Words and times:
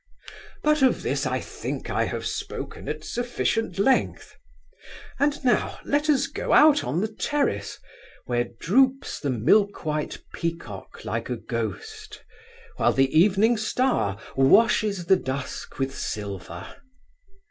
But 0.63 0.81
of 0.81 1.03
this 1.03 1.27
I 1.27 1.39
think 1.39 1.91
I 1.91 2.05
have 2.05 2.25
spoken 2.25 2.89
at 2.89 3.03
sufficient 3.03 3.77
length. 3.77 4.35
And 5.19 5.45
now 5.45 5.77
let 5.85 6.09
us 6.09 6.25
go 6.25 6.53
out 6.53 6.83
on 6.83 7.01
the 7.01 7.07
terrace, 7.07 7.77
where 8.25 8.45
'droops 8.45 9.19
the 9.19 9.29
milk 9.29 9.85
white 9.85 10.17
peacock 10.33 11.05
like 11.05 11.29
a 11.29 11.37
ghost,' 11.37 12.23
while 12.77 12.93
the 12.93 13.15
evening 13.15 13.57
star 13.57 14.17
'washes 14.35 15.05
the 15.05 15.17
dusk 15.17 15.77
with 15.77 15.95
silver. 15.95 16.77